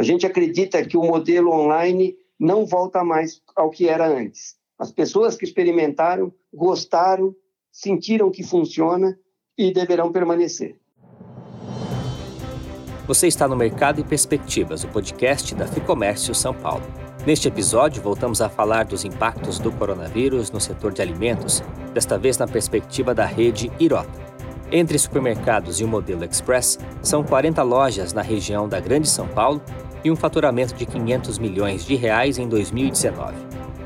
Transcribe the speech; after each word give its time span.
A 0.00 0.02
gente 0.02 0.24
acredita 0.24 0.82
que 0.82 0.96
o 0.96 1.04
modelo 1.04 1.52
online 1.52 2.16
não 2.38 2.64
volta 2.64 3.04
mais 3.04 3.42
ao 3.54 3.68
que 3.68 3.86
era 3.86 4.08
antes. 4.08 4.56
As 4.78 4.90
pessoas 4.90 5.36
que 5.36 5.44
experimentaram, 5.44 6.32
gostaram, 6.50 7.36
sentiram 7.70 8.30
que 8.30 8.42
funciona 8.42 9.14
e 9.58 9.70
deverão 9.70 10.10
permanecer. 10.10 10.78
Você 13.06 13.26
está 13.26 13.46
no 13.46 13.54
Mercado 13.54 14.00
e 14.00 14.04
Perspectivas, 14.04 14.84
o 14.84 14.88
podcast 14.88 15.54
da 15.54 15.66
Ficomércio 15.66 16.34
São 16.34 16.54
Paulo. 16.54 16.86
Neste 17.26 17.48
episódio, 17.48 18.02
voltamos 18.02 18.40
a 18.40 18.48
falar 18.48 18.86
dos 18.86 19.04
impactos 19.04 19.58
do 19.58 19.70
coronavírus 19.70 20.50
no 20.50 20.62
setor 20.62 20.94
de 20.94 21.02
alimentos, 21.02 21.62
desta 21.92 22.16
vez 22.16 22.38
na 22.38 22.48
perspectiva 22.48 23.14
da 23.14 23.26
rede 23.26 23.70
Irota. 23.78 24.30
Entre 24.72 24.98
supermercados 24.98 25.78
e 25.78 25.84
o 25.84 25.88
modelo 25.88 26.24
Express, 26.24 26.78
são 27.02 27.22
40 27.22 27.62
lojas 27.62 28.14
na 28.14 28.22
região 28.22 28.66
da 28.66 28.80
Grande 28.80 29.08
São 29.08 29.28
Paulo 29.28 29.60
e 30.04 30.10
um 30.10 30.16
faturamento 30.16 30.74
de 30.74 30.86
500 30.86 31.38
milhões 31.38 31.84
de 31.84 31.94
reais 31.94 32.38
em 32.38 32.48
2019. 32.48 33.34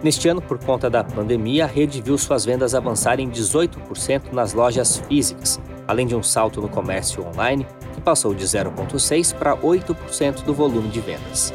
Neste 0.03 0.29
ano, 0.29 0.43
por 0.43 0.59
conta 0.59 0.91
da 0.91 1.03
pandemia, 1.03 1.65
a 1.65 1.67
rede 1.67 2.03
viu 2.03 2.19
suas 2.19 2.45
vendas 2.45 2.75
avançarem 2.75 3.31
18% 3.31 4.33
nas 4.33 4.53
lojas 4.53 4.99
físicas, 5.09 5.59
além 5.89 6.07
de 6.07 6.15
um 6.15 6.23
salto 6.23 6.61
no 6.61 6.69
comércio 6.69 7.27
online, 7.27 7.67
que 7.95 8.01
passou 8.03 8.35
de 8.35 8.45
0,6% 8.45 9.35
para 9.37 9.57
8% 9.57 10.45
do 10.45 10.53
volume 10.53 10.89
de 10.89 11.01
vendas. 11.01 11.55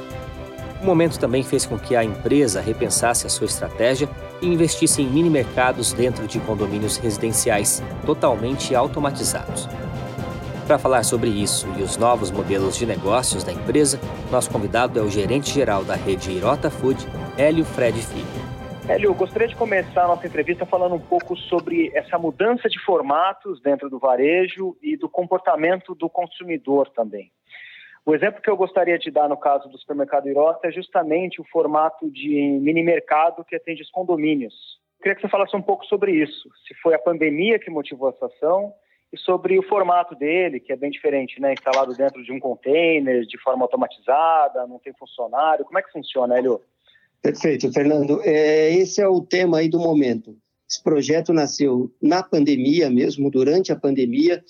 O 0.81 0.85
momento 0.85 1.19
também 1.19 1.43
fez 1.43 1.65
com 1.65 1.77
que 1.77 1.95
a 1.95 2.03
empresa 2.03 2.61
repensasse 2.61 3.27
a 3.27 3.29
sua 3.29 3.45
estratégia 3.45 4.09
e 4.41 4.47
investisse 4.47 5.01
em 5.01 5.07
mini 5.07 5.29
mercados 5.29 5.91
dentro 5.91 6.25
de 6.25 6.39
condomínios 6.39 6.97
residenciais 6.97 7.83
totalmente 8.05 8.73
automatizados. 8.73 9.67
Para 10.69 10.77
falar 10.77 11.01
sobre 11.01 11.31
isso 11.31 11.67
e 11.79 11.81
os 11.81 11.97
novos 11.97 12.29
modelos 12.29 12.77
de 12.77 12.85
negócios 12.85 13.43
da 13.43 13.51
empresa, 13.51 13.99
nosso 14.31 14.51
convidado 14.51 14.99
é 14.99 15.01
o 15.01 15.09
gerente-geral 15.09 15.83
da 15.83 15.95
rede 15.95 16.29
Irota 16.29 16.69
Food, 16.69 17.07
Hélio 17.39 17.65
Fred 17.65 17.99
Filho. 17.99 18.87
Hélio, 18.87 19.11
gostaria 19.15 19.47
de 19.47 19.55
começar 19.55 20.03
a 20.03 20.09
nossa 20.09 20.27
entrevista 20.27 20.67
falando 20.67 20.93
um 20.93 20.99
pouco 20.99 21.35
sobre 21.35 21.89
essa 21.95 22.19
mudança 22.19 22.69
de 22.69 22.77
formatos 22.85 23.59
dentro 23.63 23.89
do 23.89 23.97
varejo 23.97 24.77
e 24.79 24.95
do 24.95 25.09
comportamento 25.09 25.95
do 25.95 26.07
consumidor 26.07 26.87
também. 26.89 27.31
O 28.05 28.13
exemplo 28.13 28.39
que 28.39 28.49
eu 28.51 28.55
gostaria 28.55 28.99
de 28.99 29.09
dar 29.09 29.27
no 29.27 29.37
caso 29.37 29.67
do 29.69 29.77
supermercado 29.79 30.29
Irota 30.29 30.67
é 30.67 30.71
justamente 30.71 31.41
o 31.41 31.45
formato 31.45 32.11
de 32.11 32.59
mini 32.61 32.83
mercado 32.83 33.43
que 33.43 33.55
atende 33.55 33.81
os 33.81 33.89
condomínios. 33.89 34.53
Eu 34.99 35.01
queria 35.01 35.15
que 35.15 35.21
você 35.21 35.29
falasse 35.29 35.55
um 35.55 35.63
pouco 35.63 35.83
sobre 35.87 36.11
isso, 36.11 36.47
se 36.67 36.75
foi 36.75 36.93
a 36.93 36.99
pandemia 36.99 37.57
que 37.57 37.71
motivou 37.71 38.09
essa 38.09 38.27
ação 38.27 38.71
e 39.11 39.17
sobre 39.17 39.57
o 39.57 39.63
formato 39.63 40.15
dele, 40.15 40.59
que 40.59 40.71
é 40.71 40.75
bem 40.75 40.91
diferente, 40.91 41.41
né? 41.41 41.53
Instalado 41.53 41.95
dentro 41.95 42.23
de 42.23 42.31
um 42.31 42.39
container, 42.39 43.25
de 43.25 43.41
forma 43.41 43.63
automatizada, 43.63 44.67
não 44.67 44.79
tem 44.79 44.93
funcionário. 44.93 45.65
Como 45.65 45.79
é 45.79 45.81
que 45.81 45.91
funciona, 45.91 46.37
Hélio? 46.37 46.61
Perfeito, 47.21 47.71
Fernando. 47.71 48.21
É, 48.23 48.71
esse 48.73 49.01
é 49.01 49.07
o 49.07 49.21
tema 49.21 49.59
aí 49.59 49.69
do 49.69 49.79
momento. 49.79 50.37
Esse 50.69 50.83
projeto 50.83 51.33
nasceu 51.33 51.91
na 51.99 52.21
pandemia 52.21 52.89
mesmo, 52.89 53.31
durante 53.31 53.71
a 53.71 53.75
pandemia, 53.75 54.43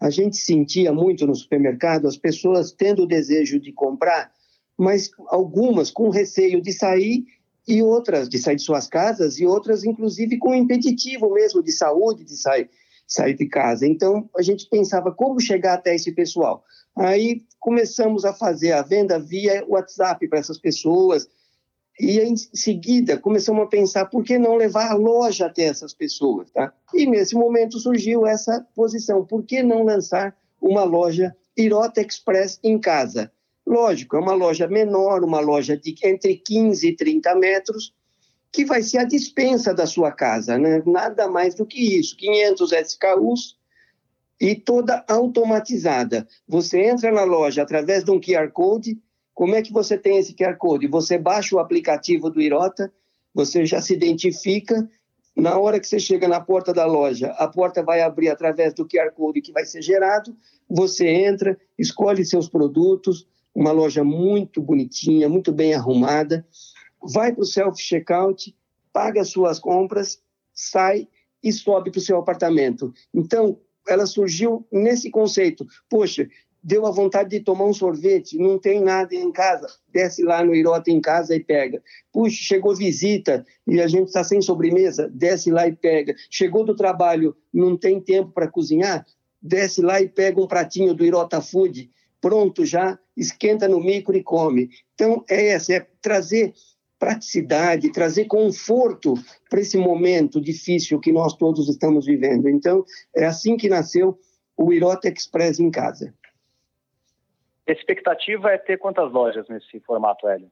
a 0.00 0.08
gente 0.08 0.36
sentia 0.36 0.92
muito 0.92 1.26
no 1.26 1.34
supermercado 1.34 2.08
as 2.08 2.16
pessoas 2.16 2.72
tendo 2.72 3.02
o 3.02 3.06
desejo 3.06 3.60
de 3.60 3.72
comprar, 3.72 4.32
mas 4.78 5.10
algumas 5.28 5.90
com 5.90 6.08
receio 6.08 6.62
de 6.62 6.72
sair 6.72 7.24
e 7.68 7.82
outras 7.82 8.28
de 8.28 8.38
sair 8.38 8.56
de 8.56 8.62
suas 8.62 8.86
casas 8.86 9.38
e 9.38 9.46
outras 9.46 9.84
inclusive 9.84 10.38
com 10.38 10.54
impeditivo 10.54 11.32
mesmo 11.32 11.62
de 11.62 11.72
saúde 11.72 12.24
de 12.24 12.36
sair 12.36 12.70
sair 13.06 13.34
de 13.34 13.46
casa. 13.46 13.86
Então 13.86 14.28
a 14.36 14.42
gente 14.42 14.68
pensava 14.68 15.12
como 15.12 15.40
chegar 15.40 15.74
até 15.74 15.94
esse 15.94 16.12
pessoal. 16.12 16.64
Aí 16.96 17.44
começamos 17.60 18.24
a 18.24 18.32
fazer 18.32 18.72
a 18.72 18.82
venda 18.82 19.18
via 19.18 19.64
WhatsApp 19.68 20.26
para 20.28 20.38
essas 20.38 20.58
pessoas, 20.58 21.28
e 21.98 22.20
em 22.20 22.36
seguida 22.36 23.18
começamos 23.18 23.62
a 23.62 23.66
pensar 23.66 24.06
por 24.06 24.22
que 24.22 24.38
não 24.38 24.56
levar 24.56 24.90
a 24.90 24.94
loja 24.94 25.46
até 25.46 25.62
essas 25.62 25.94
pessoas, 25.94 26.50
tá? 26.50 26.72
E 26.92 27.06
nesse 27.06 27.34
momento 27.34 27.78
surgiu 27.78 28.26
essa 28.26 28.66
posição, 28.74 29.24
por 29.24 29.42
que 29.44 29.62
não 29.62 29.82
lançar 29.82 30.36
uma 30.60 30.84
loja 30.84 31.34
Irota 31.56 32.02
Express 32.02 32.58
em 32.62 32.78
casa? 32.78 33.32
Lógico, 33.66 34.16
é 34.16 34.20
uma 34.20 34.34
loja 34.34 34.68
menor, 34.68 35.24
uma 35.24 35.40
loja 35.40 35.76
de 35.76 35.94
entre 36.04 36.36
15 36.36 36.86
e 36.86 36.94
30 36.94 37.34
metros, 37.34 37.92
que 38.52 38.64
vai 38.64 38.82
ser 38.82 38.98
a 38.98 39.04
dispensa 39.04 39.74
da 39.74 39.86
sua 39.86 40.10
casa, 40.12 40.58
né? 40.58 40.82
Nada 40.86 41.28
mais 41.28 41.54
do 41.54 41.66
que 41.66 41.98
isso, 41.98 42.16
500 42.16 42.72
SKUs 42.72 43.56
e 44.40 44.54
toda 44.54 45.04
automatizada. 45.08 46.26
Você 46.46 46.82
entra 46.82 47.10
na 47.10 47.24
loja 47.24 47.62
através 47.62 48.04
de 48.04 48.10
um 48.10 48.20
QR 48.20 48.50
Code, 48.50 48.98
como 49.34 49.54
é 49.54 49.62
que 49.62 49.72
você 49.72 49.98
tem 49.98 50.16
esse 50.18 50.34
QR 50.34 50.56
Code? 50.56 50.86
Você 50.86 51.18
baixa 51.18 51.54
o 51.54 51.58
aplicativo 51.58 52.30
do 52.30 52.40
Irota, 52.40 52.92
você 53.34 53.66
já 53.66 53.82
se 53.82 53.92
identifica. 53.92 54.88
Na 55.36 55.58
hora 55.58 55.78
que 55.78 55.86
você 55.86 55.98
chega 55.98 56.26
na 56.26 56.40
porta 56.40 56.72
da 56.72 56.86
loja, 56.86 57.28
a 57.32 57.46
porta 57.46 57.82
vai 57.82 58.00
abrir 58.00 58.30
através 58.30 58.72
do 58.72 58.86
QR 58.88 59.12
Code 59.14 59.42
que 59.42 59.52
vai 59.52 59.66
ser 59.66 59.82
gerado. 59.82 60.34
Você 60.66 61.06
entra, 61.06 61.58
escolhe 61.78 62.24
seus 62.24 62.48
produtos, 62.48 63.28
uma 63.54 63.72
loja 63.72 64.02
muito 64.02 64.62
bonitinha, 64.62 65.28
muito 65.28 65.52
bem 65.52 65.74
arrumada. 65.74 66.46
Vai 67.12 67.32
para 67.32 67.42
o 67.42 67.46
self-checkout, 67.46 68.54
paga 68.92 69.24
suas 69.24 69.58
compras, 69.58 70.20
sai 70.52 71.08
e 71.42 71.52
sobe 71.52 71.90
para 71.90 71.98
o 71.98 72.02
seu 72.02 72.18
apartamento. 72.18 72.92
Então, 73.14 73.60
ela 73.88 74.06
surgiu 74.06 74.66
nesse 74.72 75.10
conceito. 75.10 75.66
Poxa, 75.88 76.28
deu 76.66 76.84
a 76.84 76.90
vontade 76.90 77.30
de 77.30 77.40
tomar 77.40 77.64
um 77.64 77.72
sorvete, 77.72 78.36
não 78.38 78.58
tem 78.58 78.80
nada 78.80 79.14
em 79.14 79.30
casa, 79.30 79.68
desce 79.92 80.24
lá 80.24 80.42
no 80.42 80.52
Irota 80.52 80.90
em 80.90 81.00
casa 81.00 81.36
e 81.36 81.38
pega. 81.38 81.80
Puxa, 82.12 82.36
chegou 82.40 82.74
visita 82.74 83.46
e 83.68 83.80
a 83.80 83.86
gente 83.86 84.08
está 84.08 84.24
sem 84.24 84.42
sobremesa, 84.42 85.08
desce 85.08 85.50
lá 85.52 85.68
e 85.68 85.76
pega. 85.76 86.14
Chegou 86.28 86.64
do 86.64 86.74
trabalho, 86.74 87.36
não 87.54 87.76
tem 87.76 88.00
tempo 88.00 88.32
para 88.32 88.48
cozinhar, 88.48 89.06
desce 89.40 89.80
lá 89.80 90.00
e 90.00 90.08
pega 90.08 90.40
um 90.40 90.48
pratinho 90.48 90.92
do 90.92 91.04
Irota 91.04 91.40
Food, 91.40 91.88
pronto 92.20 92.64
já, 92.64 92.98
esquenta 93.16 93.68
no 93.68 93.78
micro 93.78 94.16
e 94.16 94.22
come. 94.22 94.70
Então, 94.94 95.24
é 95.28 95.50
essa, 95.50 95.74
é 95.74 95.86
trazer 96.02 96.52
praticidade, 96.98 97.92
trazer 97.92 98.24
conforto 98.26 99.14
para 99.50 99.60
esse 99.60 99.76
momento 99.76 100.40
difícil 100.40 100.98
que 100.98 101.12
nós 101.12 101.34
todos 101.34 101.68
estamos 101.68 102.06
vivendo. 102.06 102.48
Então, 102.48 102.84
é 103.14 103.24
assim 103.24 103.56
que 103.56 103.68
nasceu 103.68 104.18
o 104.56 104.72
Irota 104.72 105.08
Express 105.08 105.60
em 105.60 105.70
casa. 105.70 106.14
A 107.68 107.72
expectativa 107.72 108.50
é 108.50 108.58
ter 108.58 108.78
quantas 108.78 109.12
lojas 109.12 109.46
nesse 109.48 109.80
formato, 109.80 110.26
Hélio? 110.28 110.50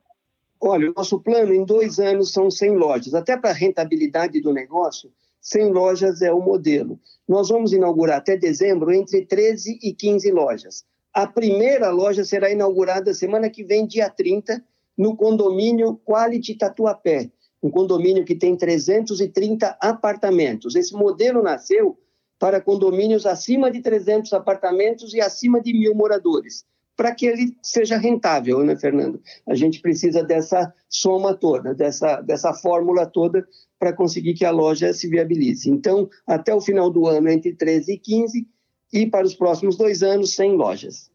Olha, 0.60 0.90
o 0.90 0.94
nosso 0.94 1.20
plano 1.20 1.54
em 1.54 1.64
dois 1.64 1.98
anos 1.98 2.32
são 2.32 2.50
100 2.50 2.76
lojas. 2.76 3.14
Até 3.14 3.36
para 3.36 3.50
a 3.50 3.54
rentabilidade 3.54 4.40
do 4.40 4.52
negócio, 4.52 5.12
100 5.40 5.72
lojas 5.72 6.22
é 6.22 6.32
o 6.32 6.40
modelo. 6.40 6.98
Nós 7.28 7.48
vamos 7.48 7.72
inaugurar 7.72 8.18
até 8.18 8.36
dezembro 8.36 8.92
entre 8.92 9.24
13 9.26 9.78
e 9.82 9.92
15 9.92 10.30
lojas. 10.32 10.84
A 11.12 11.26
primeira 11.26 11.90
loja 11.90 12.24
será 12.24 12.50
inaugurada 12.50 13.14
semana 13.14 13.48
que 13.48 13.62
vem, 13.62 13.86
dia 13.86 14.10
30, 14.10 14.64
no 14.96 15.16
condomínio 15.16 16.00
Quality 16.04 16.54
Tatuapé, 16.54 17.30
um 17.62 17.70
condomínio 17.70 18.24
que 18.24 18.34
tem 18.34 18.56
330 18.56 19.76
apartamentos. 19.80 20.74
Esse 20.74 20.94
modelo 20.94 21.42
nasceu 21.42 21.98
para 22.38 22.60
condomínios 22.60 23.26
acima 23.26 23.70
de 23.70 23.80
300 23.80 24.32
apartamentos 24.32 25.14
e 25.14 25.20
acima 25.20 25.60
de 25.60 25.72
mil 25.72 25.94
moradores 25.94 26.64
para 26.96 27.14
que 27.14 27.26
ele 27.26 27.56
seja 27.62 27.96
rentável, 27.96 28.62
né, 28.62 28.76
Fernando? 28.76 29.20
A 29.46 29.54
gente 29.54 29.80
precisa 29.80 30.22
dessa 30.22 30.72
soma 30.88 31.34
toda, 31.34 31.74
dessa, 31.74 32.20
dessa 32.20 32.52
fórmula 32.54 33.06
toda 33.06 33.46
para 33.78 33.92
conseguir 33.92 34.34
que 34.34 34.44
a 34.44 34.50
loja 34.50 34.92
se 34.92 35.08
viabilize. 35.08 35.68
Então, 35.68 36.08
até 36.26 36.54
o 36.54 36.60
final 36.60 36.90
do 36.90 37.06
ano, 37.06 37.28
entre 37.28 37.54
13 37.54 37.94
e 37.94 37.98
15, 37.98 38.46
e 38.92 39.06
para 39.06 39.26
os 39.26 39.34
próximos 39.34 39.76
dois 39.76 40.02
anos, 40.02 40.34
100 40.34 40.52
lojas. 40.52 41.10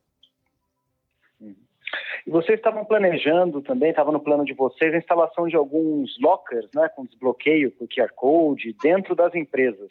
E 2.29 2.31
vocês 2.31 2.59
estavam 2.59 2.85
planejando 2.85 3.59
também, 3.59 3.89
estava 3.89 4.11
no 4.11 4.19
plano 4.19 4.45
de 4.45 4.53
vocês, 4.53 4.93
a 4.93 4.99
instalação 4.99 5.47
de 5.47 5.55
alguns 5.55 6.15
lockers, 6.21 6.69
né, 6.75 6.87
com 6.89 7.03
desbloqueio 7.03 7.71
por 7.71 7.87
QR 7.87 8.13
Code, 8.15 8.75
dentro 8.83 9.15
das 9.15 9.33
empresas. 9.33 9.89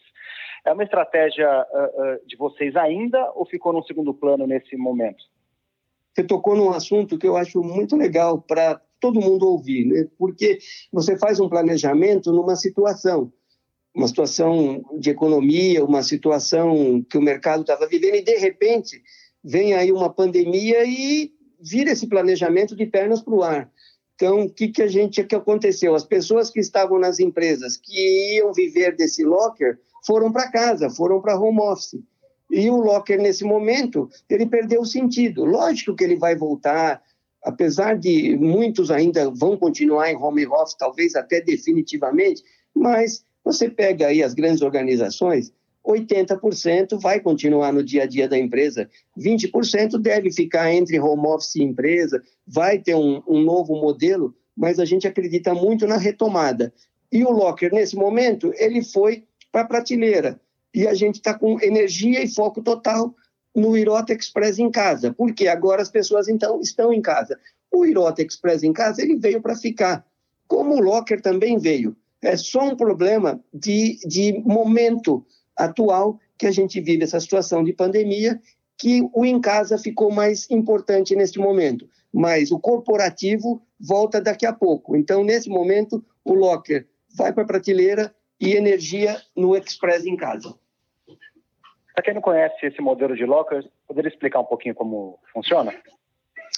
É 0.64 0.72
uma 0.72 0.84
estratégia 0.84 1.50
uh, 1.50 2.00
uh, 2.00 2.26
de 2.28 2.36
vocês 2.36 2.76
ainda 2.76 3.32
ou 3.34 3.44
ficou 3.44 3.72
no 3.72 3.82
segundo 3.82 4.14
plano 4.14 4.46
nesse 4.46 4.76
momento? 4.76 5.24
você 6.14 6.22
tocou 6.22 6.54
num 6.54 6.70
assunto 6.70 7.18
que 7.18 7.26
eu 7.26 7.36
acho 7.36 7.60
muito 7.60 7.96
legal 7.96 8.40
para 8.40 8.80
todo 9.00 9.20
mundo 9.20 9.48
ouvir, 9.48 9.84
né? 9.86 10.06
porque 10.16 10.58
você 10.92 11.18
faz 11.18 11.40
um 11.40 11.48
planejamento 11.48 12.30
numa 12.30 12.54
situação, 12.54 13.32
uma 13.92 14.06
situação 14.06 14.84
de 14.96 15.10
economia, 15.10 15.84
uma 15.84 16.04
situação 16.04 17.04
que 17.10 17.18
o 17.18 17.22
mercado 17.22 17.62
estava 17.62 17.88
vivendo, 17.88 18.14
e 18.14 18.22
de 18.22 18.36
repente 18.36 19.02
vem 19.42 19.74
aí 19.74 19.90
uma 19.90 20.12
pandemia 20.12 20.84
e 20.84 21.32
vira 21.60 21.90
esse 21.90 22.06
planejamento 22.06 22.76
de 22.76 22.86
pernas 22.86 23.20
para 23.20 23.34
o 23.34 23.42
ar. 23.42 23.70
Então, 24.14 24.42
o 24.42 24.50
que, 24.50 24.68
que 24.68 24.82
a 24.82 24.88
gente 24.88 25.22
que 25.22 25.34
aconteceu? 25.34 25.94
As 25.94 26.04
pessoas 26.04 26.50
que 26.50 26.58
estavam 26.58 26.98
nas 26.98 27.20
empresas 27.20 27.76
que 27.76 28.36
iam 28.36 28.52
viver 28.52 28.96
desse 28.96 29.24
locker 29.24 29.78
foram 30.04 30.32
para 30.32 30.50
casa, 30.50 30.90
foram 30.90 31.20
para 31.20 31.38
home 31.38 31.60
office. 31.60 32.00
E 32.50 32.68
o 32.70 32.76
locker, 32.76 33.20
nesse 33.20 33.44
momento, 33.44 34.08
ele 34.28 34.46
perdeu 34.46 34.80
o 34.80 34.86
sentido. 34.86 35.44
Lógico 35.44 35.94
que 35.94 36.02
ele 36.02 36.16
vai 36.16 36.34
voltar 36.34 37.02
apesar 37.42 37.96
de 37.96 38.36
muitos 38.36 38.90
ainda 38.90 39.30
vão 39.30 39.56
continuar 39.56 40.10
em 40.10 40.16
home 40.16 40.46
office, 40.46 40.76
talvez 40.76 41.14
até 41.14 41.40
definitivamente, 41.40 42.42
mas 42.74 43.24
você 43.44 43.70
pega 43.70 44.08
aí 44.08 44.22
as 44.22 44.34
grandes 44.34 44.62
organizações, 44.62 45.52
80% 45.88 47.00
vai 47.00 47.18
continuar 47.18 47.72
no 47.72 47.82
dia 47.82 48.02
a 48.02 48.06
dia 48.06 48.28
da 48.28 48.38
empresa, 48.38 48.88
20% 49.18 49.98
deve 49.98 50.30
ficar 50.30 50.70
entre 50.72 51.00
home 51.00 51.26
office 51.26 51.56
e 51.56 51.62
empresa, 51.62 52.22
vai 52.46 52.78
ter 52.78 52.94
um, 52.94 53.22
um 53.26 53.42
novo 53.42 53.74
modelo, 53.74 54.34
mas 54.54 54.78
a 54.78 54.84
gente 54.84 55.08
acredita 55.08 55.54
muito 55.54 55.86
na 55.86 55.96
retomada. 55.96 56.72
E 57.10 57.24
o 57.24 57.30
Locker, 57.30 57.72
nesse 57.72 57.96
momento, 57.96 58.52
ele 58.56 58.82
foi 58.82 59.24
para 59.50 59.62
a 59.62 59.66
prateleira. 59.66 60.38
E 60.74 60.86
a 60.86 60.92
gente 60.92 61.14
está 61.14 61.32
com 61.32 61.58
energia 61.62 62.22
e 62.22 62.28
foco 62.28 62.62
total 62.62 63.14
no 63.54 63.76
Irota 63.76 64.12
Express 64.12 64.58
em 64.58 64.70
casa, 64.70 65.12
porque 65.14 65.48
agora 65.48 65.80
as 65.80 65.90
pessoas 65.90 66.28
então 66.28 66.60
estão 66.60 66.92
em 66.92 67.00
casa. 67.00 67.38
O 67.72 67.86
Irota 67.86 68.22
Express 68.22 68.62
em 68.62 68.74
casa 68.74 69.00
ele 69.00 69.16
veio 69.16 69.40
para 69.40 69.56
ficar, 69.56 70.04
como 70.46 70.74
o 70.74 70.80
Locker 70.80 71.22
também 71.22 71.56
veio. 71.56 71.96
É 72.20 72.36
só 72.36 72.60
um 72.60 72.76
problema 72.76 73.40
de, 73.54 73.98
de 74.06 74.42
momento 74.44 75.24
atual 75.58 76.18
que 76.38 76.46
a 76.46 76.50
gente 76.50 76.80
vive 76.80 77.04
essa 77.04 77.20
situação 77.20 77.64
de 77.64 77.72
pandemia, 77.72 78.40
que 78.78 79.02
o 79.12 79.24
em 79.24 79.40
casa 79.40 79.76
ficou 79.76 80.10
mais 80.10 80.48
importante 80.50 81.16
neste 81.16 81.38
momento, 81.38 81.88
mas 82.12 82.52
o 82.52 82.60
corporativo 82.60 83.60
volta 83.78 84.20
daqui 84.20 84.46
a 84.46 84.52
pouco. 84.52 84.96
Então, 84.96 85.24
nesse 85.24 85.48
momento, 85.48 86.04
o 86.24 86.32
Locker 86.32 86.86
vai 87.16 87.32
para 87.32 87.42
a 87.42 87.46
prateleira 87.46 88.14
e 88.40 88.54
energia 88.54 89.20
no 89.36 89.56
Express 89.56 90.06
em 90.06 90.16
casa. 90.16 90.54
Para 91.94 92.04
quem 92.04 92.14
não 92.14 92.22
conhece 92.22 92.64
esse 92.64 92.80
modelo 92.80 93.16
de 93.16 93.24
locker, 93.24 93.68
poderia 93.84 94.08
explicar 94.08 94.38
um 94.38 94.44
pouquinho 94.44 94.72
como 94.72 95.18
funciona? 95.32 95.74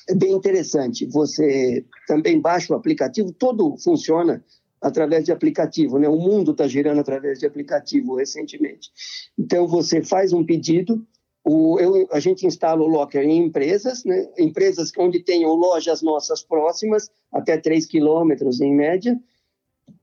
É 0.07 0.15
bem 0.15 0.33
interessante. 0.33 1.07
Você 1.07 1.83
também 2.07 2.39
baixa 2.39 2.75
o 2.75 2.77
aplicativo, 2.77 3.33
todo 3.33 3.75
funciona 3.79 4.45
através 4.81 5.25
de 5.25 5.33
aplicativo, 5.33 5.99
né? 5.99 6.09
O 6.09 6.17
mundo 6.17 6.53
está 6.53 6.67
girando 6.67 7.01
através 7.01 7.39
de 7.39 7.47
aplicativo 7.47 8.17
recentemente. 8.17 8.91
Então 9.39 9.67
você 9.67 10.03
faz 10.03 10.33
um 10.33 10.45
pedido, 10.45 11.07
o, 11.45 11.79
eu, 11.79 12.09
a 12.11 12.21
gente 12.21 12.47
instala 12.47 12.83
o 12.83 12.87
Locker 12.87 13.23
em 13.23 13.39
empresas, 13.39 14.05
né? 14.05 14.29
empresas 14.39 14.91
onde 14.99 15.21
tenham 15.21 15.53
lojas 15.55 16.03
nossas 16.03 16.43
próximas, 16.43 17.11
até 17.31 17.59
3 17.59 17.87
quilômetros 17.87 18.61
em 18.61 18.75
média. 18.75 19.19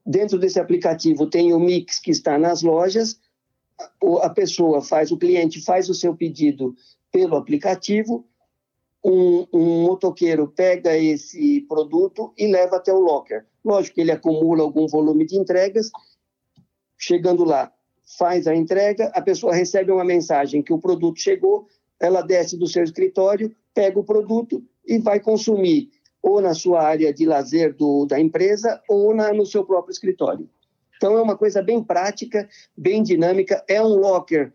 Dentro 0.06 0.38
desse 0.38 0.60
aplicativo 0.60 1.28
tem 1.28 1.54
o 1.54 1.60
Mix 1.60 2.00
que 2.00 2.12
está 2.12 2.38
nas 2.38 2.62
lojas, 2.62 3.20
a 4.22 4.30
pessoa 4.30 4.82
faz, 4.82 5.12
o 5.12 5.18
cliente 5.18 5.62
faz 5.62 5.90
o 5.90 5.94
seu 5.94 6.16
pedido 6.16 6.76
pelo 7.12 7.36
aplicativo, 7.36 8.26
um, 9.04 9.46
um, 9.54 9.84
motoqueiro 9.84 10.48
pega 10.48 10.98
esse 10.98 11.62
produto 11.62 12.34
e 12.38 12.48
leva 12.48 12.78
até 12.78 12.92
o 12.92 13.00
locker. 13.00 13.46
Lógico 13.68 13.96
que 13.96 14.02
ele 14.02 14.14
acumula 14.14 14.64
algum 14.64 14.88
volume 14.88 15.26
de 15.26 15.38
entregas, 15.38 15.92
chegando 16.98 17.44
lá, 17.44 17.70
faz 18.18 18.48
a 18.48 18.56
entrega, 18.56 19.12
a 19.14 19.22
pessoa 19.22 19.54
recebe 19.54 19.92
uma 19.92 20.06
mensagem 20.06 20.64
que 20.64 20.72
o 20.72 20.80
produto 20.80 21.20
chegou, 21.20 21.68
ela 22.00 22.22
desce 22.22 22.58
do 22.58 22.66
seu 22.66 22.82
escritório, 22.82 23.54
pega 23.74 24.00
o 24.00 24.06
produto 24.06 24.64
e 24.86 24.98
vai 25.00 25.20
consumir 25.20 25.90
ou 26.24 26.40
na 26.40 26.54
sua 26.54 26.82
área 26.82 27.14
de 27.14 27.26
lazer 27.26 27.76
do, 27.76 28.06
da 28.06 28.18
empresa 28.18 28.82
ou 28.88 29.14
na, 29.14 29.34
no 29.34 29.46
seu 29.46 29.66
próprio 29.66 29.92
escritório. 29.92 30.50
Então, 30.96 31.18
é 31.18 31.22
uma 31.22 31.36
coisa 31.36 31.62
bem 31.62 31.84
prática, 31.84 32.48
bem 32.76 33.04
dinâmica. 33.04 33.66
É 33.68 33.84
um 33.84 33.98
locker 33.98 34.54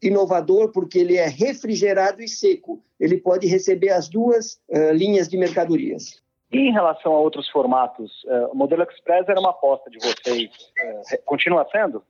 inovador 0.00 0.72
porque 0.72 0.98
ele 0.98 1.18
é 1.18 1.28
refrigerado 1.28 2.22
e 2.22 2.28
seco. 2.28 2.82
Ele 2.98 3.18
pode 3.18 3.46
receber 3.46 3.90
as 3.90 4.08
duas 4.08 4.54
uh, 4.70 4.90
linhas 4.94 5.28
de 5.28 5.36
mercadorias. 5.36 6.22
E 6.50 6.58
em 6.58 6.72
relação 6.72 7.12
a 7.12 7.20
outros 7.20 7.48
formatos, 7.50 8.24
uh, 8.24 8.52
o 8.52 8.56
modelo 8.56 8.82
Express 8.82 9.28
era 9.28 9.38
uma 9.38 9.50
aposta 9.50 9.90
de 9.90 9.98
vocês. 9.98 10.50
Uh, 10.50 11.22
continua 11.24 11.66
sendo? 11.70 12.02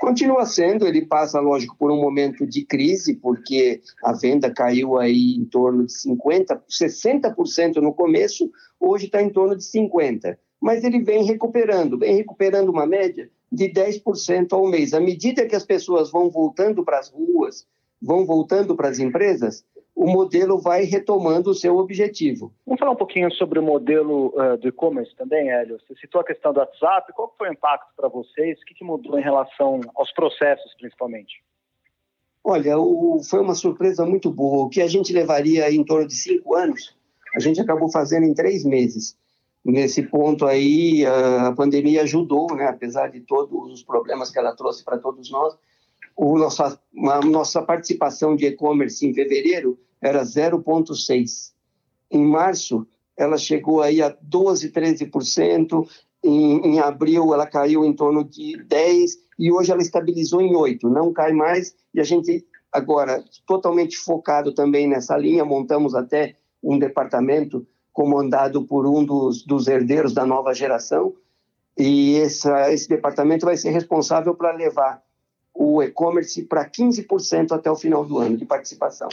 Continua 0.00 0.46
sendo, 0.46 0.86
ele 0.86 1.04
passa, 1.04 1.40
lógico, 1.40 1.76
por 1.76 1.90
um 1.90 2.00
momento 2.00 2.46
de 2.46 2.64
crise, 2.64 3.16
porque 3.16 3.82
a 4.02 4.12
venda 4.12 4.50
caiu 4.50 4.98
aí 4.98 5.34
em 5.34 5.44
torno 5.44 5.84
de 5.84 5.92
50%, 5.92 6.62
60% 6.70 7.76
no 7.76 7.92
começo, 7.92 8.50
hoje 8.78 9.06
está 9.06 9.20
em 9.20 9.28
torno 9.28 9.54
de 9.56 9.62
50% 9.64 10.38
mas 10.60 10.84
ele 10.84 11.00
vem 11.00 11.24
recuperando, 11.24 11.98
vem 11.98 12.14
recuperando 12.14 12.68
uma 12.68 12.86
média 12.86 13.30
de 13.50 13.68
10% 13.72 14.52
ao 14.52 14.66
mês. 14.66 14.92
À 14.92 15.00
medida 15.00 15.46
que 15.46 15.56
as 15.56 15.64
pessoas 15.64 16.10
vão 16.10 16.28
voltando 16.28 16.84
para 16.84 16.98
as 16.98 17.08
ruas, 17.08 17.66
vão 18.00 18.26
voltando 18.26 18.76
para 18.76 18.88
as 18.88 18.98
empresas, 18.98 19.64
o 20.00 20.06
modelo 20.06 20.58
vai 20.58 20.84
retomando 20.84 21.50
o 21.50 21.54
seu 21.54 21.76
objetivo. 21.76 22.50
Vamos 22.64 22.80
falar 22.80 22.92
um 22.92 22.96
pouquinho 22.96 23.30
sobre 23.34 23.58
o 23.58 23.62
modelo 23.62 24.28
uh, 24.28 24.56
do 24.56 24.66
e-commerce 24.66 25.14
também, 25.14 25.50
Hélio. 25.50 25.78
Você 25.78 25.94
citou 26.00 26.22
a 26.22 26.24
questão 26.24 26.54
do 26.54 26.60
WhatsApp. 26.60 27.12
Qual 27.12 27.34
foi 27.36 27.50
o 27.50 27.52
impacto 27.52 27.92
para 27.94 28.08
vocês? 28.08 28.58
O 28.58 28.64
que, 28.64 28.72
que 28.72 28.82
mudou 28.82 29.18
em 29.18 29.22
relação 29.22 29.78
aos 29.94 30.10
processos, 30.12 30.74
principalmente? 30.78 31.44
Olha, 32.42 32.78
o, 32.78 33.20
foi 33.28 33.40
uma 33.40 33.54
surpresa 33.54 34.06
muito 34.06 34.30
boa. 34.30 34.64
O 34.64 34.68
que 34.70 34.80
a 34.80 34.86
gente 34.86 35.12
levaria 35.12 35.70
em 35.70 35.84
torno 35.84 36.08
de 36.08 36.14
cinco 36.14 36.54
anos, 36.54 36.96
a 37.36 37.38
gente 37.38 37.60
acabou 37.60 37.92
fazendo 37.92 38.24
em 38.24 38.32
três 38.32 38.64
meses. 38.64 39.18
Nesse 39.62 40.00
ponto 40.04 40.46
aí, 40.46 41.04
a 41.04 41.52
pandemia 41.52 42.04
ajudou, 42.04 42.46
né? 42.56 42.68
apesar 42.68 43.08
de 43.08 43.20
todos 43.20 43.70
os 43.70 43.82
problemas 43.82 44.30
que 44.30 44.38
ela 44.38 44.56
trouxe 44.56 44.82
para 44.82 44.96
todos 44.96 45.30
nós. 45.30 45.54
O 46.16 46.38
nossa, 46.38 46.80
a 47.06 47.20
nossa 47.20 47.60
participação 47.60 48.34
de 48.34 48.46
e-commerce 48.46 49.06
em 49.06 49.12
fevereiro 49.12 49.78
era 50.00 50.22
0,6%. 50.22 51.52
Em 52.10 52.24
março, 52.24 52.86
ela 53.16 53.38
chegou 53.38 53.82
aí 53.82 54.02
a 54.02 54.10
12%, 54.10 54.72
13%. 54.72 55.88
Em, 56.22 56.66
em 56.66 56.80
abril, 56.80 57.32
ela 57.32 57.46
caiu 57.46 57.84
em 57.84 57.92
torno 57.92 58.24
de 58.24 58.56
10%. 58.66 59.18
E 59.38 59.50
hoje 59.50 59.72
ela 59.72 59.80
estabilizou 59.80 60.40
em 60.40 60.52
8%. 60.52 60.82
Não 60.84 61.12
cai 61.12 61.32
mais. 61.32 61.74
E 61.94 62.00
a 62.00 62.04
gente, 62.04 62.44
agora, 62.72 63.24
totalmente 63.46 63.96
focado 63.96 64.52
também 64.52 64.88
nessa 64.88 65.16
linha, 65.16 65.44
montamos 65.44 65.94
até 65.94 66.36
um 66.62 66.78
departamento 66.78 67.66
comandado 67.92 68.64
por 68.64 68.86
um 68.86 69.04
dos, 69.04 69.44
dos 69.44 69.66
herdeiros 69.66 70.14
da 70.14 70.24
nova 70.24 70.54
geração, 70.54 71.14
e 71.76 72.16
essa, 72.16 72.72
esse 72.72 72.88
departamento 72.88 73.46
vai 73.46 73.56
ser 73.56 73.70
responsável 73.70 74.34
para 74.34 74.52
levar 74.52 75.02
o 75.54 75.82
e-commerce 75.82 76.42
para 76.44 76.68
15% 76.68 77.52
até 77.52 77.70
o 77.70 77.76
final 77.76 78.04
do 78.04 78.18
ano 78.18 78.36
de 78.36 78.44
participação. 78.44 79.08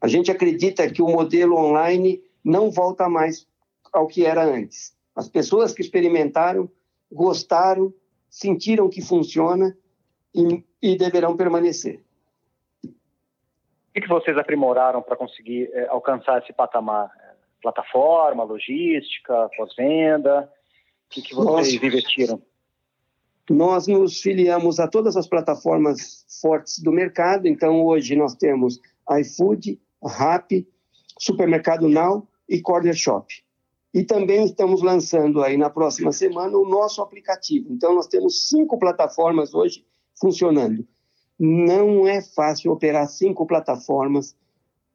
A 0.00 0.08
gente 0.08 0.30
acredita 0.30 0.90
que 0.90 1.02
o 1.02 1.08
modelo 1.08 1.56
online 1.56 2.22
não 2.44 2.70
volta 2.70 3.08
mais 3.08 3.46
ao 3.92 4.06
que 4.06 4.24
era 4.24 4.44
antes. 4.44 4.96
As 5.14 5.28
pessoas 5.28 5.72
que 5.72 5.80
experimentaram, 5.80 6.70
gostaram, 7.10 7.92
sentiram 8.28 8.88
que 8.88 9.00
funciona 9.00 9.76
e, 10.34 10.62
e 10.82 10.96
deverão 10.96 11.36
permanecer. 11.36 12.02
O 12.84 14.00
que 14.00 14.08
vocês 14.08 14.36
aprimoraram 14.36 15.00
para 15.00 15.16
conseguir 15.16 15.70
é, 15.72 15.86
alcançar 15.88 16.42
esse 16.42 16.52
patamar? 16.52 17.10
plataforma, 17.66 18.44
logística, 18.44 19.48
pós-venda? 19.56 20.50
O 21.06 21.08
que, 21.08 21.22
que 21.22 21.34
vocês 21.34 21.74
Nós, 21.74 21.82
investiram? 21.82 22.42
Nós 23.50 23.86
nos 23.86 24.20
filiamos 24.20 24.78
a 24.78 24.88
todas 24.88 25.16
as 25.16 25.26
plataformas 25.26 26.24
fortes 26.40 26.80
do 26.80 26.92
mercado, 26.92 27.46
então 27.46 27.84
hoje 27.84 28.14
nós 28.16 28.34
temos 28.34 28.80
iFood, 29.20 29.80
Rappi, 30.06 30.66
Supermercado 31.18 31.88
Now 31.88 32.26
e 32.48 32.60
Corner 32.60 32.94
Shop. 32.94 33.26
E 33.92 34.04
também 34.04 34.44
estamos 34.44 34.82
lançando 34.82 35.42
aí 35.42 35.56
na 35.56 35.70
próxima 35.70 36.12
semana 36.12 36.56
o 36.58 36.68
nosso 36.68 37.00
aplicativo. 37.00 37.72
Então 37.72 37.94
nós 37.94 38.06
temos 38.06 38.48
cinco 38.48 38.78
plataformas 38.78 39.54
hoje 39.54 39.86
funcionando. 40.20 40.86
Não 41.38 42.06
é 42.06 42.22
fácil 42.22 42.72
operar 42.72 43.08
cinco 43.08 43.46
plataformas, 43.46 44.36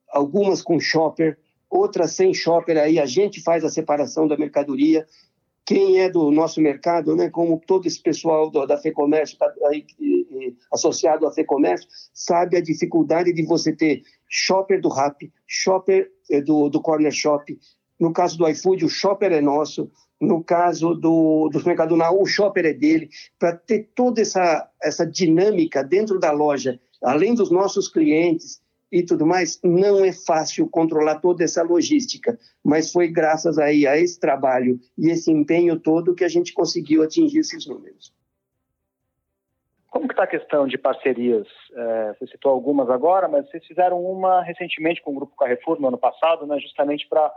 algumas 0.10 0.62
com 0.62 0.80
shopper, 0.80 1.38
outras 1.70 2.12
sem 2.12 2.34
shopper, 2.34 2.77
aí 2.77 3.00
a 3.00 3.06
gente 3.06 3.41
faz 3.41 3.63
a 3.63 3.70
separação 3.70 4.27
da 4.27 4.38
mercadoria. 4.38 5.08
Quem 5.65 6.00
é 6.00 6.10
do 6.10 6.32
nosso 6.32 6.60
mercado, 6.60 7.15
né, 7.15 7.30
como 7.30 7.62
todo 7.65 7.88
esse 7.88 8.01
pessoal 8.01 8.50
do, 8.50 8.65
da 8.65 8.77
FEComércio, 8.77 9.38
tá 9.38 9.51
aí, 9.68 9.86
associado 10.72 11.27
à 11.27 11.32
FEComércio, 11.32 11.88
sabe 12.13 12.58
a 12.58 12.62
dificuldade 12.62 13.32
de 13.34 13.46
você 13.46 13.75
ter 13.75 14.01
shopper 14.27 14.82
do 14.82 14.89
Rap, 14.89 15.32
shopper 15.46 16.10
eh, 16.30 16.41
do, 16.41 16.70
do 16.70 16.82
Corner 16.82 17.12
Shop. 17.12 17.58
No 18.00 18.12
caso 18.12 18.38
do 18.38 18.48
iFood, 18.48 18.86
o 18.86 18.89
shopper 18.89 19.32
é 19.32 19.41
nosso. 19.41 19.91
No 20.20 20.44
caso 20.44 20.96
do, 20.96 21.50
do 21.50 21.65
Mercado 21.65 21.96
Now, 21.98 22.20
o 22.20 22.25
shopper 22.25 22.65
é 22.65 22.74
dele. 22.74 23.10
Para 23.38 23.56
ter 23.56 23.89
toda 23.96 24.22
essa, 24.22 24.70
essa 24.82 25.06
dinâmica 25.06 25.84
dentro 25.84 26.20
da 26.20 26.32
loja, 26.32 26.80
além 27.03 27.34
dos 27.34 27.51
nossos 27.51 27.88
clientes, 27.88 28.61
e 28.91 29.03
tudo 29.03 29.25
mais, 29.25 29.60
não 29.63 30.03
é 30.03 30.12
fácil 30.12 30.67
controlar 30.67 31.19
toda 31.19 31.43
essa 31.43 31.63
logística, 31.63 32.38
mas 32.63 32.91
foi 32.91 33.07
graças 33.07 33.57
aí 33.57 33.88
a 33.88 33.98
esse 33.98 34.19
trabalho 34.19 34.79
e 34.98 35.10
esse 35.10 35.31
empenho 35.31 35.79
todo 35.79 36.13
que 36.13 36.25
a 36.25 36.27
gente 36.27 36.53
conseguiu 36.53 37.01
atingir 37.01 37.39
esses 37.39 37.65
números. 37.65 38.13
Como 39.89 40.07
que 40.07 40.13
está 40.13 40.24
a 40.24 40.27
questão 40.27 40.67
de 40.67 40.77
parcerias? 40.77 41.48
É, 41.74 42.13
você 42.13 42.27
citou 42.27 42.51
algumas 42.51 42.89
agora, 42.89 43.27
mas 43.27 43.50
vocês 43.50 43.65
fizeram 43.65 44.03
uma 44.03 44.41
recentemente 44.41 45.01
com 45.01 45.12
o 45.12 45.15
Grupo 45.15 45.36
Carrefour 45.36 45.79
no 45.79 45.88
ano 45.88 45.98
passado, 45.98 46.45
né, 46.45 46.60
justamente 46.60 47.07
para 47.07 47.33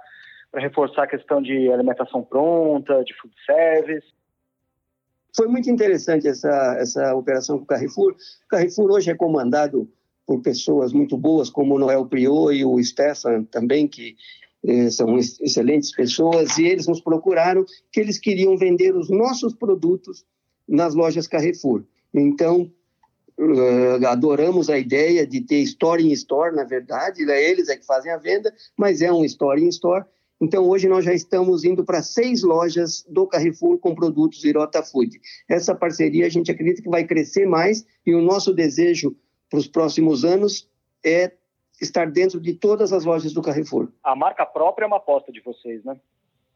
reforçar 0.55 1.05
a 1.05 1.09
questão 1.09 1.41
de 1.41 1.71
alimentação 1.71 2.23
pronta, 2.23 3.05
de 3.05 3.15
food 3.15 3.35
service. 3.45 4.07
Foi 5.37 5.49
muito 5.49 5.69
interessante 5.69 6.29
essa, 6.29 6.77
essa 6.79 7.15
operação 7.15 7.59
com 7.59 7.65
o 7.65 7.67
Carrefour. 7.67 8.13
O 8.13 8.49
Carrefour 8.49 8.91
hoje 8.93 9.11
é 9.11 9.17
comandado 9.17 9.89
por 10.27 10.41
pessoas 10.41 10.93
muito 10.93 11.17
boas, 11.17 11.51
como 11.51 11.75
o 11.75 11.79
Noel 11.79 12.07
Priot 12.07 12.55
e 12.55 12.65
o 12.65 12.83
Stefan 12.83 13.45
também, 13.45 13.87
que 13.87 14.17
eh, 14.67 14.91
são 14.91 15.19
excelentes 15.19 15.95
pessoas, 15.95 16.57
e 16.57 16.65
eles 16.65 16.87
nos 16.87 17.01
procuraram 17.01 17.65
que 17.93 18.01
eles 18.01 18.19
queriam 18.19 18.57
vender 18.57 18.97
os 18.97 19.11
nossos 19.11 19.55
produtos 19.55 20.25
nas 20.67 20.95
lojas 20.95 21.27
Carrefour. 21.27 21.85
Então, 22.13 22.73
uh, 23.39 24.07
adoramos 24.07 24.71
a 24.71 24.79
ideia 24.79 25.27
de 25.27 25.41
ter 25.41 25.61
store 25.61 26.03
in 26.03 26.13
store, 26.13 26.55
na 26.55 26.65
verdade, 26.65 27.25
né? 27.25 27.43
eles 27.43 27.69
é 27.69 27.77
que 27.77 27.85
fazem 27.85 28.13
a 28.13 28.17
venda, 28.17 28.53
mas 28.77 29.03
é 29.03 29.13
um 29.13 29.25
store 29.25 29.63
in 29.63 29.69
store. 29.69 30.05
Então, 30.41 30.65
hoje 30.69 30.89
nós 30.89 31.05
já 31.05 31.15
estamos 31.15 31.65
indo 31.65 31.85
para 31.85 32.03
seis 32.03 32.43
lojas 32.43 33.05
do 33.09 33.27
Carrefour 33.27 33.79
com 33.79 33.95
produtos 33.95 34.45
Irota 34.45 34.83
Food. 34.83 35.21
Essa 35.49 35.75
parceria 35.75 36.27
a 36.27 36.29
gente 36.29 36.51
acredita 36.51 36.83
que 36.83 36.89
vai 36.89 37.05
crescer 37.05 37.47
mais 37.47 37.85
e 38.05 38.15
o 38.15 38.21
nosso 38.21 38.53
desejo 38.53 39.17
para 39.55 39.61
os 39.61 39.69
próximos 39.69 40.25
anos 40.25 40.69
é 41.05 41.33
estar 41.81 42.11
dentro 42.11 42.41
de 42.41 42.55
todas 42.55 42.93
as 42.93 43.05
lojas 43.05 43.33
do 43.33 43.41
Carrefour. 43.41 43.89
A 44.03 44.17
marca 44.17 44.45
própria 44.45 44.85
é 44.85 44.89
uma 44.89 44.97
aposta 44.97 45.31
de 45.31 45.41
vocês, 45.41 45.85
né? 45.85 45.97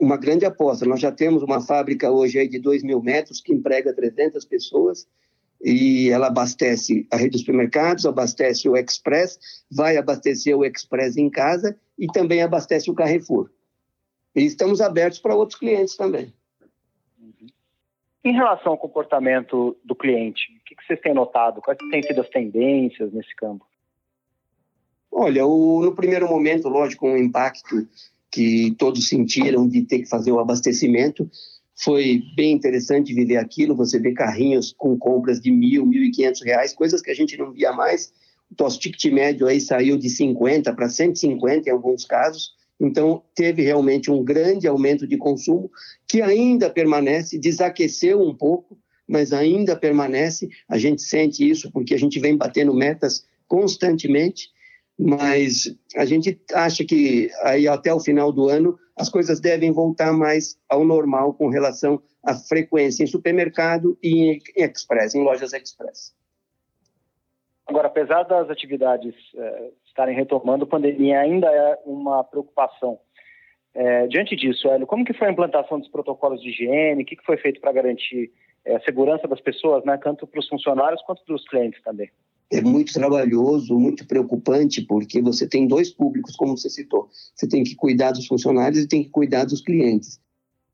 Uma 0.01 0.17
grande 0.17 0.45
aposta. 0.45 0.85
Nós 0.85 1.01
já 1.01 1.13
temos 1.13 1.45
uma 1.45 1.61
fábrica 1.61 2.11
hoje 2.11 2.41
aí 2.41 2.49
de 2.49 2.59
2 2.59 2.83
mil 2.83 3.01
metros 3.01 3.41
que 3.41 3.53
emprega 3.53 3.95
300 3.95 4.45
pessoas 4.45 5.07
e 5.63 6.11
ela 6.11 6.27
abastece 6.27 7.07
a 7.13 7.17
rede 7.17 7.31
de 7.31 7.39
supermercados, 7.39 8.05
abastece 8.05 8.69
o 8.69 8.77
Express, 8.77 9.39
vai 9.71 9.97
abastecer 9.97 10.57
o 10.57 10.65
Express 10.65 11.17
em 11.17 11.31
casa 11.31 11.79
e 11.97 12.09
também 12.09 12.43
abastece 12.43 12.91
o 12.91 12.95
Carrefour. 12.95 13.49
E 14.35 14.45
estamos 14.45 14.81
abertos 14.81 15.21
para 15.21 15.37
outros 15.37 15.59
clientes 15.59 15.97
também. 15.97 16.33
Em 18.25 18.33
relação 18.33 18.73
ao 18.73 18.79
comportamento 18.79 19.77
do 19.85 19.95
cliente, 19.95 20.43
o 20.61 20.65
que 20.65 20.85
vocês 20.85 21.01
têm 21.01 21.15
notado? 21.15 21.61
Quais 21.61 21.79
têm 21.91 22.03
sido 22.03 22.21
as 22.21 22.29
tendências 22.29 23.13
nesse 23.13 23.35
campo? 23.37 23.65
Olha, 25.11 25.47
o, 25.47 25.83
no 25.83 25.95
primeiro 25.95 26.29
momento, 26.29 26.69
lógico, 26.69 27.09
um 27.09 27.17
impacto 27.17 27.89
que 28.31 28.75
todos 28.79 29.09
sentiram 29.09 29.67
de 29.67 29.83
ter 29.83 30.01
que 30.01 30.09
fazer 30.09 30.33
o 30.33 30.39
abastecimento, 30.39 31.31
foi 31.75 32.23
bem 32.35 32.53
interessante 32.53 33.15
viver 33.15 33.37
aquilo, 33.37 33.75
você 33.75 33.99
vê 34.01 34.13
carrinhos 34.13 34.75
com 34.77 34.99
compras 34.99 35.41
de 35.41 35.51
mil, 35.51 35.87
mil 35.87 36.03
e 36.03 36.11
quinhentos 36.11 36.43
reais, 36.43 36.75
coisas 36.75 37.01
que 37.01 37.11
a 37.11 37.15
gente 37.15 37.37
não 37.37 37.53
via 37.53 37.73
mais. 37.73 38.13
O 38.51 38.63
nosso 38.63 38.81
ticket 38.81 39.13
médio 39.13 39.47
aí 39.47 39.61
saiu 39.61 39.97
de 39.97 40.11
50 40.11 40.75
para 40.75 40.89
150 40.89 41.69
em 41.69 41.73
alguns 41.73 42.05
casos. 42.05 42.58
Então, 42.81 43.23
teve 43.35 43.63
realmente 43.63 44.11
um 44.11 44.23
grande 44.25 44.69
aumento 44.69 45.07
de 45.07 45.17
consumo, 45.17 45.71
que 46.07 46.23
ainda 46.23 46.71
permanece, 46.71 47.39
desaqueceu 47.39 48.21
um 48.21 48.35
pouco, 48.35 48.79
mas 49.07 49.33
ainda 49.33 49.75
permanece. 49.75 50.49
A 50.69 50.79
gente 50.79 51.03
sente 51.03 51.49
isso 51.49 51.73
porque 51.73 51.95
a 51.95 51.99
gente 51.99 52.21
vem 52.21 52.37
batendo 52.37 52.75
metas 52.75 53.25
constantemente 53.49 54.51
mas 54.99 55.73
a 55.97 56.05
gente 56.05 56.41
acha 56.53 56.85
que 56.85 57.31
aí 57.43 57.69
até 57.69 57.95
o 57.95 58.01
final 58.01 58.33
do 58.33 58.49
ano 58.49 58.77
as 58.97 59.09
coisas 59.09 59.39
devem 59.39 59.71
voltar 59.71 60.13
mais 60.13 60.59
ao 60.69 60.85
normal 60.85 61.35
com 61.35 61.49
relação 61.49 62.03
à 62.25 62.35
frequência 62.35 63.05
em 63.05 63.07
supermercado 63.07 63.97
e 64.03 64.33
em 64.33 64.43
express, 64.57 65.15
em 65.15 65.23
lojas 65.23 65.53
express. 65.53 66.13
Agora, 67.69 67.89
apesar 67.89 68.23
das 68.23 68.49
atividades 68.49 69.15
é, 69.37 69.71
estarem 69.87 70.17
retomando, 70.17 70.65
a 70.65 70.69
pandemia 70.69 71.21
ainda 71.21 71.47
é 71.47 71.79
uma 71.85 72.25
preocupação. 72.25 72.99
É, 73.75 74.07
diante 74.07 74.35
disso, 74.35 74.69
Hélio, 74.69 74.87
como 74.87 75.05
que 75.05 75.13
foi 75.13 75.29
a 75.29 75.31
implantação 75.31 75.79
dos 75.79 75.89
protocolos 75.89 76.41
de 76.41 76.49
higiene? 76.49 77.03
O 77.03 77.07
que, 77.07 77.15
que 77.15 77.25
foi 77.25 77.37
feito 77.37 77.61
para 77.61 77.73
garantir 77.73 78.33
é, 78.65 78.77
a 78.77 78.81
segurança 78.81 79.29
das 79.29 79.41
pessoas, 79.41 79.85
né, 79.85 79.99
tanto 80.03 80.27
para 80.27 80.41
os 80.41 80.49
funcionários 80.49 81.03
quanto 81.03 81.23
para 81.25 81.35
os 81.35 81.47
clientes 81.47 81.81
também? 81.83 82.11
é 82.51 82.63
muito 82.63 82.93
trabalhoso, 82.93 83.79
muito 83.79 84.07
preocupante, 84.07 84.81
porque 84.83 85.21
você 85.21 85.47
tem 85.47 85.67
dois 85.67 85.91
públicos, 85.91 86.35
como 86.35 86.57
você 86.57 86.71
citou. 86.71 87.09
Você 87.35 87.47
tem 87.47 87.63
que 87.63 87.75
cuidar 87.75 88.13
dos 88.13 88.27
funcionários 88.27 88.83
e 88.83 88.89
tem 88.89 89.03
que 89.03 89.11
cuidar 89.11 89.45
dos 89.45 89.61
clientes. 89.61 90.19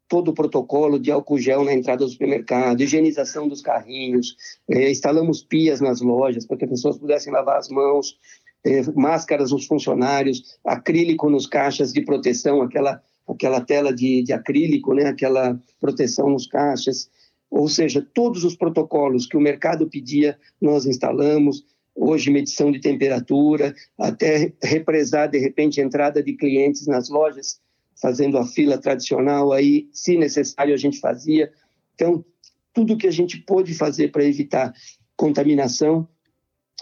Todo 0.09 0.31
o 0.31 0.35
protocolo 0.35 0.99
de 0.99 1.11
álcool 1.11 1.39
gel 1.39 1.65
na 1.65 1.73
entrada 1.73 2.05
do 2.05 2.11
supermercado, 2.11 2.83
higienização 2.83 3.49
dos 3.49 3.63
carrinhos, 3.63 4.37
é, 4.71 4.91
instalamos 4.91 5.43
pias 5.43 5.81
nas 5.81 6.01
lojas 6.01 6.47
para 6.47 6.59
que 6.59 6.65
as 6.65 6.71
pessoas 6.71 6.99
pudessem 6.99 7.33
lavar 7.33 7.59
as 7.59 7.69
mãos, 7.69 8.19
é, 8.65 8.83
máscaras 8.93 9.51
nos 9.51 9.67
funcionários, 9.67 10.59
acrílico 10.65 11.29
nos 11.29 11.47
caixas 11.47 11.93
de 11.93 12.03
proteção, 12.03 12.63
aquela, 12.63 13.03
aquela 13.29 13.61
tela 13.61 13.95
de, 13.95 14.23
de 14.23 14.33
acrílico, 14.33 14.95
né, 14.95 15.07
aquela 15.07 15.61
proteção 15.81 16.31
nos 16.31 16.47
caixas, 16.47 17.11
ou 17.51 17.69
seja, 17.69 18.05
todos 18.15 18.43
os 18.43 18.57
protocolos 18.57 19.27
que 19.27 19.37
o 19.37 19.41
mercado 19.41 19.89
pedia, 19.89 20.37
nós 20.61 20.87
instalamos. 20.87 21.65
Hoje, 21.95 22.29
medição 22.29 22.73
de 22.73 22.81
temperatura, 22.81 23.73
até 23.97 24.53
represar, 24.61 25.31
de 25.31 25.39
repente, 25.39 25.81
a 25.81 25.85
entrada 25.85 26.21
de 26.21 26.33
clientes 26.33 26.89
nas 26.89 27.09
lojas, 27.09 27.61
fazendo 28.01 28.39
a 28.39 28.47
fila 28.47 28.79
tradicional 28.79 29.53
aí, 29.53 29.89
se 29.93 30.17
necessário, 30.17 30.75
a 30.75 30.79
gente 30.79 30.99
fazia. 30.99 31.53
Então, 31.95 32.25
tudo 32.73 32.97
que 32.97 33.07
a 33.07 33.13
gente 33.13 33.39
pôde 33.39 33.75
fazer 33.75 34.11
para 34.11 34.25
evitar 34.25 34.73
contaminação, 35.17 36.09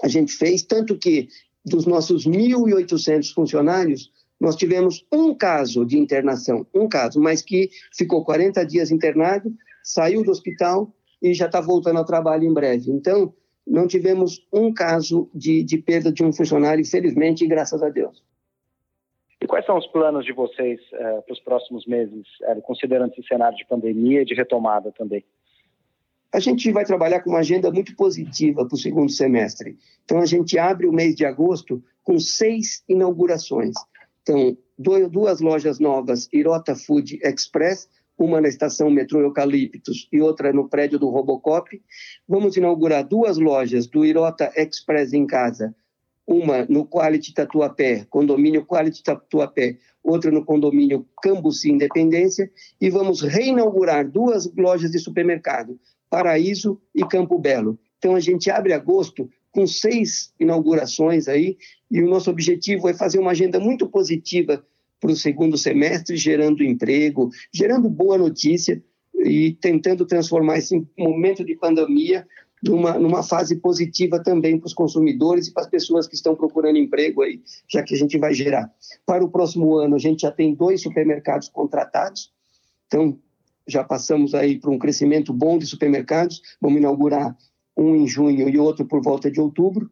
a 0.03 0.09
gente 0.09 0.33
fez, 0.33 0.63
tanto 0.63 0.97
que 0.97 1.29
dos 1.65 1.87
nossos 1.87 2.27
1.800 2.27 3.33
funcionários, 3.33 4.11
nós 4.41 4.57
tivemos 4.57 5.07
um 5.13 5.35
caso 5.35 5.85
de 5.85 5.97
internação, 5.97 6.67
um 6.75 6.89
caso, 6.89 7.21
mas 7.21 7.43
que 7.43 7.71
ficou 7.97 8.25
40 8.25 8.65
dias 8.67 8.91
internado, 8.91 9.55
saiu 9.85 10.25
do 10.25 10.31
hospital 10.31 10.93
e 11.21 11.33
já 11.33 11.47
está 11.47 11.61
voltando 11.61 11.99
ao 11.99 12.05
trabalho 12.05 12.45
em 12.45 12.53
breve. 12.53 12.91
Então, 12.91 13.33
não 13.65 13.87
tivemos 13.87 14.45
um 14.53 14.73
caso 14.73 15.31
de, 15.33 15.63
de 15.63 15.79
perda 15.79 16.11
de 16.11 16.25
um 16.25 16.33
funcionário, 16.33 16.83
infelizmente, 16.83 17.45
e 17.45 17.49
graças 17.49 17.83
a 17.83 17.89
Deus. 17.89 18.23
Quais 19.53 19.67
são 19.67 19.77
os 19.77 19.87
planos 19.87 20.25
de 20.25 20.33
vocês 20.33 20.81
é, 20.95 21.21
para 21.21 21.33
os 21.35 21.41
próximos 21.41 21.85
meses, 21.85 22.27
é, 22.45 22.55
considerando 22.63 23.13
esse 23.13 23.29
cenário 23.29 23.55
de 23.55 23.67
pandemia 23.67 24.23
e 24.23 24.25
de 24.25 24.33
retomada 24.33 24.91
também? 24.93 25.23
A 26.33 26.41
gente 26.41 26.73
vai 26.73 26.87
trabalhar 26.87 27.21
com 27.21 27.29
uma 27.29 27.41
agenda 27.41 27.71
muito 27.71 27.95
positiva 27.95 28.67
para 28.67 28.75
o 28.75 28.79
segundo 28.79 29.13
semestre. 29.13 29.77
Então, 30.07 30.23
a 30.23 30.25
gente 30.25 30.59
abre 30.59 30.87
o 30.87 30.93
mês 30.93 31.15
de 31.15 31.27
agosto 31.27 31.85
com 32.03 32.19
seis 32.19 32.83
inaugurações. 32.89 33.75
Então, 34.23 34.57
duas 34.79 35.43
lojas 35.43 35.79
novas, 35.79 36.31
Irota 36.33 36.75
Food 36.75 37.21
Express, 37.23 37.91
uma 38.17 38.41
na 38.41 38.49
estação 38.49 38.89
metrô 38.89 39.21
Eucaliptus 39.21 40.09
e 40.11 40.23
outra 40.23 40.51
no 40.51 40.67
prédio 40.67 40.99
do 40.99 41.11
Robocop. 41.11 41.79
Vamos 42.27 42.57
inaugurar 42.57 43.07
duas 43.07 43.37
lojas 43.37 43.87
do 43.87 44.03
Irota 44.03 44.51
Express 44.57 45.13
em 45.13 45.27
casa, 45.27 45.75
uma 46.27 46.65
no 46.67 46.87
Quality 46.87 47.35
Tatuapé, 47.35 48.07
condomínio 48.09 48.65
Quality 48.65 49.03
Tatuapé, 49.03 49.79
outra 50.03 50.31
no 50.31 50.45
condomínio 50.45 51.07
Cambuci 51.23 51.71
Independência, 51.71 52.51
e 52.81 52.91
vamos 52.91 53.21
reinaugurar 53.21 54.09
duas 54.09 54.51
lojas 54.57 54.91
de 54.91 54.99
supermercado, 54.99 55.79
Paraíso 56.09 56.81
e 56.95 57.05
Campo 57.07 57.39
Belo. 57.39 57.79
Então 57.99 58.15
a 58.15 58.21
gente 58.21 58.51
abre 58.51 58.73
agosto 58.73 59.29
com 59.51 59.67
seis 59.67 60.33
inaugurações 60.41 61.29
aí, 61.29 61.57
e 61.91 62.03
o 62.03 62.09
nosso 62.09 62.31
objetivo 62.31 62.89
é 62.89 62.95
fazer 62.95 63.19
uma 63.19 63.33
agenda 63.33 63.61
muito 63.61 63.87
positiva 63.89 64.65
para 64.99 65.11
o 65.11 65.17
segundo 65.17 65.59
semestre, 65.59 66.17
gerando 66.17 66.63
emprego, 66.63 67.29
gerando 67.53 67.89
boa 67.89 68.17
notícia 68.17 68.83
e 69.25 69.53
tentando 69.61 70.07
transformar 70.07 70.59
esse 70.59 70.87
momento 70.97 71.45
de 71.45 71.55
pandemia 71.57 72.27
numa, 72.63 72.99
numa 72.99 73.23
fase 73.23 73.57
positiva 73.57 74.23
também 74.23 74.59
para 74.59 74.67
os 74.67 74.75
consumidores 74.75 75.49
e 75.49 75.53
para 75.53 75.65
as 75.65 75.69
pessoas 75.69 76.07
que 76.07 76.15
estão 76.15 76.37
procurando 76.37 76.79
emprego 76.79 77.23
aí, 77.23 77.43
já 77.69 77.83
que 77.83 77.95
a 77.95 77.99
gente 77.99 78.17
vai 78.19 78.33
gerar. 78.33 78.73
Para 79.05 79.25
o 79.25 79.31
próximo 79.31 79.75
ano, 79.77 79.97
a 79.97 79.99
gente 79.99 80.23
já 80.23 80.31
tem 80.31 80.55
dois 80.55 80.81
supermercados 80.81 81.49
contratados, 81.49 82.33
então 82.87 83.19
já 83.67 83.83
passamos 83.83 84.35
aí 84.35 84.59
para 84.59 84.71
um 84.71 84.79
crescimento 84.79 85.33
bom 85.33 85.59
de 85.59 85.67
supermercados, 85.67 86.41
vamos 86.61 86.79
inaugurar 86.79 87.37
um 87.77 87.97
em 87.97 88.07
junho 88.07 88.49
e 88.49 88.59
outro 88.59 88.87
por 88.87 89.03
volta 89.03 89.31
de 89.31 89.41
outubro, 89.41 89.91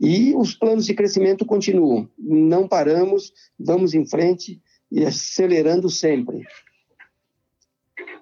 e 0.00 0.34
os 0.36 0.54
planos 0.54 0.86
de 0.86 0.94
crescimento 0.94 1.44
continuam. 1.46 2.08
Não 2.18 2.68
paramos, 2.68 3.32
vamos 3.58 3.94
em 3.94 4.04
frente 4.06 4.60
e 4.90 5.04
acelerando 5.04 5.88
sempre. 5.88 6.46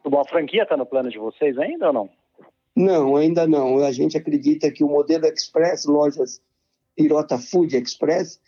A 0.04 0.28
franquia 0.28 0.62
está 0.62 0.76
no 0.76 0.86
plano 0.86 1.10
de 1.10 1.18
vocês 1.18 1.58
ainda 1.58 1.88
ou 1.88 1.92
não? 1.92 2.21
Não, 2.74 3.16
ainda 3.16 3.46
não. 3.46 3.78
A 3.78 3.92
gente 3.92 4.16
acredita 4.16 4.70
que 4.70 4.82
o 4.82 4.88
modelo 4.88 5.26
Express, 5.26 5.84
lojas 5.84 6.40
Irota 6.96 7.38
Food 7.38 7.76
Express, 7.76 8.40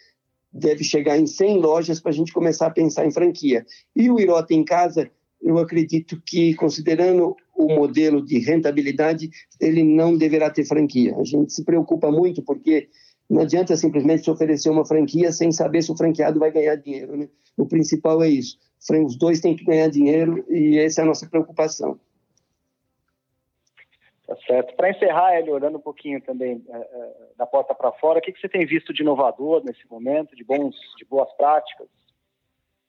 deve 0.52 0.84
chegar 0.84 1.18
em 1.18 1.26
100 1.26 1.58
lojas 1.58 2.00
para 2.00 2.10
a 2.10 2.14
gente 2.14 2.32
começar 2.32 2.66
a 2.66 2.70
pensar 2.70 3.04
em 3.04 3.10
franquia. 3.10 3.66
E 3.94 4.10
o 4.10 4.20
Irota 4.20 4.54
em 4.54 4.64
casa, 4.64 5.10
eu 5.42 5.58
acredito 5.58 6.20
que, 6.24 6.54
considerando 6.54 7.36
o 7.54 7.74
modelo 7.74 8.24
de 8.24 8.38
rentabilidade, 8.38 9.30
ele 9.60 9.82
não 9.82 10.16
deverá 10.16 10.50
ter 10.50 10.64
franquia. 10.64 11.16
A 11.18 11.24
gente 11.24 11.52
se 11.52 11.64
preocupa 11.64 12.10
muito 12.10 12.42
porque 12.42 12.88
não 13.28 13.42
adianta 13.42 13.76
simplesmente 13.76 14.24
se 14.24 14.30
oferecer 14.30 14.70
uma 14.70 14.84
franquia 14.84 15.32
sem 15.32 15.50
saber 15.50 15.82
se 15.82 15.90
o 15.90 15.96
franqueado 15.96 16.38
vai 16.38 16.52
ganhar 16.52 16.76
dinheiro. 16.76 17.16
Né? 17.16 17.28
O 17.56 17.66
principal 17.66 18.22
é 18.22 18.28
isso. 18.28 18.58
Os 19.04 19.16
dois 19.16 19.40
têm 19.40 19.56
que 19.56 19.64
ganhar 19.64 19.88
dinheiro 19.88 20.44
e 20.48 20.78
essa 20.78 21.00
é 21.00 21.04
a 21.04 21.06
nossa 21.06 21.26
preocupação. 21.26 21.98
Certo. 24.46 24.76
Para 24.76 24.90
encerrar, 24.90 25.34
Hélio, 25.34 25.54
olhando 25.54 25.78
um 25.78 25.80
pouquinho 25.80 26.20
também 26.20 26.62
é, 26.68 26.76
é, 26.76 27.12
da 27.36 27.46
porta 27.46 27.74
para 27.74 27.92
fora, 27.92 28.18
o 28.18 28.22
que, 28.22 28.32
que 28.32 28.40
você 28.40 28.48
tem 28.48 28.66
visto 28.66 28.92
de 28.92 29.02
inovador 29.02 29.62
nesse 29.64 29.88
momento, 29.90 30.36
de, 30.36 30.44
bons, 30.44 30.74
de 30.98 31.04
boas 31.06 31.32
práticas? 31.36 31.88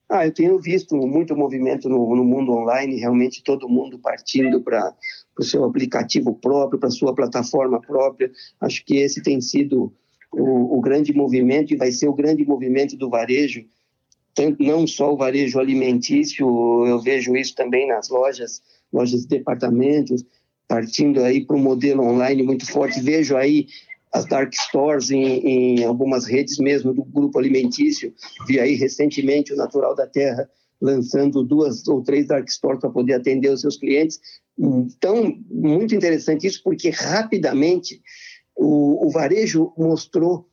Ah, 0.10 0.26
eu 0.26 0.34
tenho 0.34 0.60
visto 0.60 0.96
muito 0.96 1.36
movimento 1.36 1.90
no, 1.90 2.16
no 2.16 2.24
mundo 2.24 2.52
online, 2.52 3.00
realmente 3.00 3.44
todo 3.44 3.70
mundo 3.70 3.98
partindo 3.98 4.62
para 4.62 4.94
o 5.40 5.44
seu 5.44 5.64
aplicativo 5.64 6.36
próprio, 6.36 6.80
para 6.80 6.90
a 6.90 6.92
sua 6.92 7.16
plataforma 7.16 7.82
própria. 7.82 8.30
Acho 8.62 8.86
que 8.86 8.98
esse 8.98 9.24
tem 9.24 9.40
sido 9.42 9.94
o, 10.32 10.78
o, 10.78 10.82
grande 10.82 11.14
movimento 11.14 11.74
e 11.74 11.78
vai 11.78 11.92
ser 11.92 12.08
o 12.08 12.14
grande 12.14 12.46
movimento 12.46 12.96
do 12.98 13.10
varejo, 13.10 13.66
tanto, 14.36 14.62
não 14.62 14.86
só 14.86 15.14
o 15.14 15.18
varejo 15.18 15.60
alimentício, 15.60 16.46
eu 16.86 17.00
vejo 17.00 17.36
isso 17.36 17.56
também 17.56 17.88
nas 17.88 18.10
lojas, 18.10 18.62
lojas 18.92 19.22
de 19.22 19.28
departamentos, 19.28 20.24
partindo 20.68 21.22
aí 21.24 21.46
para 21.46 21.56
um 21.56 21.62
modelo 21.62 22.04
online 22.04 22.44
muito 22.44 22.66
forte. 22.66 23.02
Vejo 23.02 23.36
aí 23.36 23.68
as 24.12 24.26
dark 24.26 24.54
stores 24.54 25.12
em, 25.12 25.80
em, 25.80 25.84
algumas 25.84 26.26
redes 26.26 26.58
mesmo 26.58 26.94
do 26.94 27.04
grupo 27.04 27.38
alimentício. 27.38 28.14
Vi 28.48 28.60
aí 28.60 28.76
recentemente 28.76 29.54
o 29.54 29.58
Natural 29.58 29.94
da 29.96 30.08
Terra 30.08 30.50
lançando 30.82 31.44
duas 31.44 31.88
ou 31.88 32.02
três 32.02 32.28
dark 32.28 32.48
stores 32.50 32.80
para 32.80 32.90
poder 32.90 33.14
atender 33.14 33.50
os 33.50 33.62
seus 33.62 33.78
clientes. 33.78 34.20
Então, 34.58 35.38
muito 35.50 35.94
interessante 35.94 36.48
isso, 36.48 36.62
porque 36.64 36.90
rapidamente 36.90 38.02
o, 38.56 39.06
o 39.06 39.10
varejo 39.10 39.74
mostrou 39.78 40.48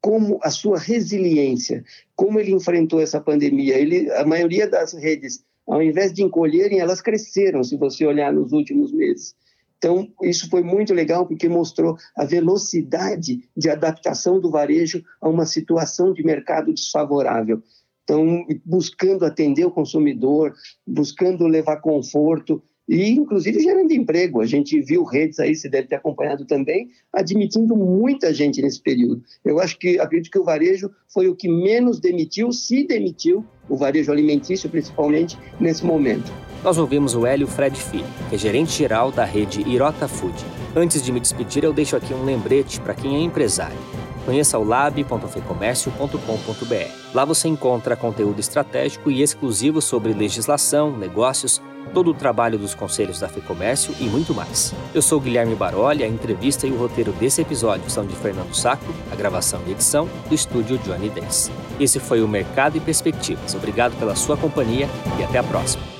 como 0.00 0.38
a 0.42 0.50
sua 0.50 0.78
resiliência, 0.78 1.84
como 2.16 2.40
ele 2.40 2.52
enfrentou 2.52 3.00
essa 3.00 3.20
pandemia. 3.20 3.78
Ele, 3.78 4.10
a 4.12 4.24
maioria 4.24 4.68
das 4.68 4.92
redes, 4.94 5.44
ao 5.66 5.82
invés 5.82 6.12
de 6.12 6.22
encolherem, 6.22 6.80
elas 6.80 7.00
cresceram, 7.00 7.62
se 7.62 7.76
você 7.76 8.04
olhar 8.04 8.32
nos 8.32 8.52
últimos 8.52 8.92
meses. 8.92 9.36
Então, 9.82 10.08
isso 10.22 10.48
foi 10.48 10.62
muito 10.62 10.94
legal 10.94 11.26
porque 11.26 11.48
mostrou 11.48 11.96
a 12.16 12.24
velocidade 12.24 13.48
de 13.56 13.68
adaptação 13.68 14.38
do 14.38 14.48
varejo 14.48 15.02
a 15.20 15.28
uma 15.28 15.44
situação 15.44 16.12
de 16.12 16.24
mercado 16.24 16.72
desfavorável. 16.72 17.60
Então, 18.04 18.46
buscando 18.64 19.24
atender 19.24 19.64
o 19.64 19.72
consumidor, 19.72 20.54
buscando 20.86 21.48
levar 21.48 21.78
conforto, 21.78 22.62
e 22.88 23.10
inclusive 23.10 23.60
gerando 23.60 23.92
emprego. 23.92 24.40
A 24.40 24.46
gente 24.46 24.80
viu 24.80 25.04
redes 25.04 25.38
aí, 25.38 25.54
você 25.54 25.68
deve 25.68 25.88
ter 25.88 25.96
acompanhado 25.96 26.44
também, 26.44 26.90
admitindo 27.12 27.76
muita 27.76 28.32
gente 28.32 28.60
nesse 28.60 28.80
período. 28.80 29.22
Eu 29.44 29.60
acho 29.60 29.78
que 29.78 29.98
acredito 29.98 30.30
que 30.30 30.38
o 30.38 30.44
varejo 30.44 30.90
foi 31.08 31.28
o 31.28 31.34
que 31.34 31.48
menos 31.48 32.00
demitiu, 32.00 32.52
se 32.52 32.84
demitiu, 32.86 33.44
o 33.68 33.76
varejo 33.76 34.10
alimentício 34.12 34.68
principalmente 34.68 35.38
nesse 35.60 35.84
momento. 35.84 36.32
Nós 36.62 36.78
ouvimos 36.78 37.14
o 37.14 37.26
Hélio 37.26 37.46
Fred 37.46 37.80
Filho, 37.80 38.04
que 38.28 38.36
é 38.36 38.38
gerente 38.38 38.72
geral 38.72 39.10
da 39.10 39.24
rede 39.24 39.62
Irota 39.68 40.06
Food. 40.06 40.36
Antes 40.76 41.02
de 41.02 41.12
me 41.12 41.20
despedir, 41.20 41.64
eu 41.64 41.72
deixo 41.72 41.96
aqui 41.96 42.14
um 42.14 42.24
lembrete 42.24 42.80
para 42.80 42.94
quem 42.94 43.16
é 43.16 43.20
empresário. 43.20 43.76
Conheça 44.24 44.58
o 44.58 44.64
lab.fecomércio.com.br. 44.64 47.14
Lá 47.14 47.24
você 47.24 47.48
encontra 47.48 47.96
conteúdo 47.96 48.40
estratégico 48.40 49.10
e 49.10 49.22
exclusivo 49.22 49.82
sobre 49.82 50.12
legislação, 50.12 50.96
negócios, 50.96 51.60
todo 51.92 52.10
o 52.10 52.14
trabalho 52.14 52.58
dos 52.58 52.74
conselhos 52.74 53.20
da 53.20 53.28
FEComércio 53.28 53.94
e 54.00 54.04
muito 54.04 54.34
mais. 54.34 54.74
Eu 54.94 55.02
sou 55.02 55.20
Guilherme 55.20 55.54
Baroli, 55.54 56.04
a 56.04 56.08
entrevista 56.08 56.66
e 56.66 56.70
o 56.70 56.76
roteiro 56.76 57.12
desse 57.12 57.42
episódio 57.42 57.90
são 57.90 58.06
de 58.06 58.14
Fernando 58.14 58.54
Saco, 58.54 58.84
a 59.10 59.16
gravação 59.16 59.60
e 59.66 59.72
edição 59.72 60.08
do 60.28 60.34
estúdio 60.34 60.78
Johnny 60.78 61.10
Days. 61.10 61.50
Esse 61.80 61.98
foi 61.98 62.22
o 62.22 62.28
Mercado 62.28 62.76
e 62.76 62.80
Perspectivas. 62.80 63.54
Obrigado 63.54 63.98
pela 63.98 64.14
sua 64.14 64.36
companhia 64.36 64.88
e 65.18 65.24
até 65.24 65.38
a 65.38 65.42
próxima. 65.42 65.91